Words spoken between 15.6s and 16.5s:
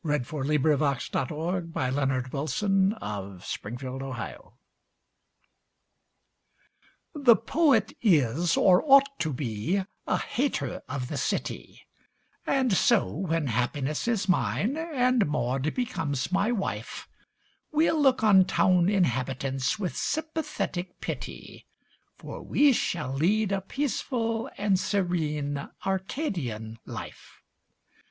becomes